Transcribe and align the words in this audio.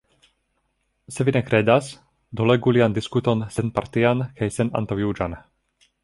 Se 1.17 1.25
vi 1.27 1.33
ne 1.35 1.41
kredas, 1.49 1.89
do 2.39 2.47
legu 2.51 2.73
lian 2.77 2.95
diskuton 2.95 3.43
senpartian 3.57 4.23
kaj 4.41 4.49
senantaŭjuĝan. 4.55 5.37